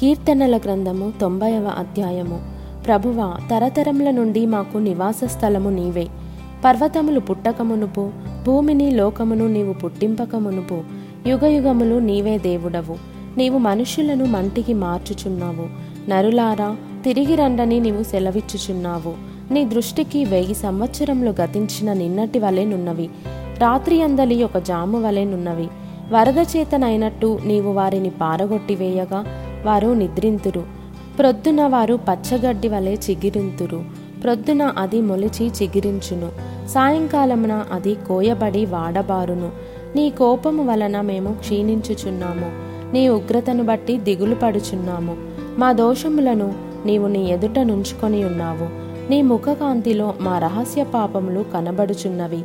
[0.00, 2.40] కీర్తనల గ్రంథము తొంభైవ అధ్యాయము.
[2.86, 6.06] ప్రభువ తరతరముల నుండి మాకు నివాస స్థలము నీవే.
[6.64, 8.10] పర్వతములు పుట్టకమునుపు
[8.46, 10.82] భూమిని లోకమును నీవు పుట్టింపకమునుపు
[11.26, 12.96] యుగయుగములు నీవే దేవుడవు.
[13.38, 15.66] నీవు మనుషులను మంటికి మార్చుచున్నావు.
[16.10, 19.14] నరులారా తిరిగి రండని నీవు సెలవిచ్చుచున్నావు.
[19.52, 23.10] నీ దృష్టికి వెయ్యి సంవత్సరములు గతించిన నిన్నటి వలెనున్నవి
[23.58, 25.68] రాత్రి అందలి ఒక జాము వలెనున్నవి
[26.12, 29.24] వరద చేతనైనట్టు నీవు వారిని పారగొట్టివేయగా
[29.66, 30.62] వారు నిద్రింతురు.
[31.18, 33.84] ప్రొద్దున వారు పచ్చగడ్డి వలె చిగిరింతురు.
[34.22, 36.28] ప్రొద్దున అది మొలిచి చిగిరించును.
[36.68, 39.50] సాయంకాలమున అది కోయబడి వాడబారును.
[39.96, 42.48] నీ కోపము వలన మేము క్షీణించుచున్నాము.
[42.92, 45.16] నీ ఉగ్రతను బట్టి దిగులు పడుచున్నాము.
[45.58, 46.54] మా దోషములను
[46.86, 48.68] నీవు నీ ఎదుట నుంచుకొని ఉన్నావు.
[49.10, 52.42] నీ ముఖకాంతిలో మా రహస్య పాపములు కనబడుచున్నవి.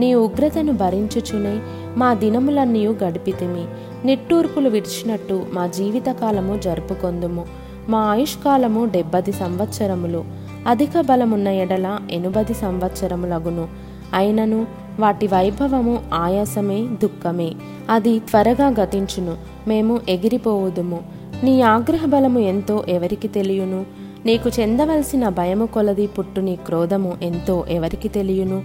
[0.00, 1.60] నీ ఉగ్రతను భరించుచునే
[1.96, 3.64] మా దినములన్నీ గడిపితిమి.
[4.06, 7.44] నిట్టూర్పులు విడిచినట్టు మా జీవితకాలము జరుపుకొందుము.
[7.88, 10.24] మా ఆయుష్కాలము డెబ్బది సంవత్సరములు.
[10.66, 13.68] అధిక బలమున్న ఎడల ఎనుబది సంవత్సరములగును.
[14.14, 14.66] అయినను
[15.00, 17.52] వాటి వైభవము ఆయాసమే దుఃఖమే.
[17.90, 19.36] అది త్వరగా గతించును.
[19.68, 21.02] మేము ఎగిరిపోవుదుము.
[21.42, 23.86] నీ ఆగ్రహ బలము ఎంతో ఎవరికి తెలియను?
[24.26, 28.62] నీకు చెందవలసిన భయము కొలది పుట్టుని క్రోధము ఎంతో ఎవరికి తెలియను?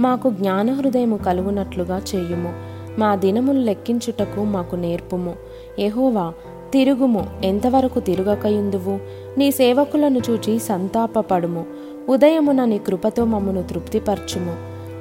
[0.00, 2.52] మాకు జ్ఞానహృదయము కలుగునట్లుగా చేయుము.
[2.98, 5.34] మా దినములు లెక్కించుటకు మాకు నేర్పుము.
[5.78, 6.32] ఎహోవా
[6.72, 7.26] తిరుగుము.
[7.44, 8.98] ఎంతవరకు తిరుగకయుందువు?
[9.38, 11.64] నీ సేవకులను చూచి సంతాపపడుము.
[12.08, 14.56] ఉదయమున నీ కృపతో మమ్మను తృప్తిపరచుము.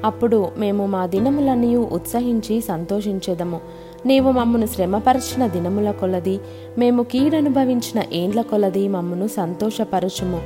[0.06, 3.60] అప్పుడు మేము మా దినములన్నీ ఉత్సహించి సంతోషించెదము.
[4.06, 6.40] నీవు మమ్మను శ్రమపరచిన దినముల కొలది
[6.78, 10.42] మేము కీడనుభవించిన ఏండ్ల కొలది మమ్మను సంతోషపరచుము.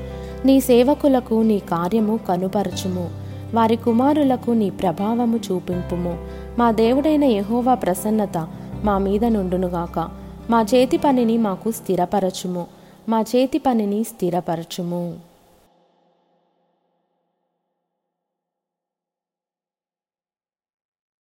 [0.46, 3.23] నీ సేవకులకు నీ కార్యము కనుపరచుము.
[3.54, 6.18] వారి కుమారులకు నీ ప్రభావము చూపింపుము.
[6.60, 8.48] మా దేవుడైన యహోవా ప్రసన్నత
[8.84, 10.10] మా మీద నుండునుగాక.
[10.50, 12.66] మా చేతి పనిని మాకు స్థిరపరచుము.
[13.10, 15.33] మా చేతి పనిని స్థిరపరచుము.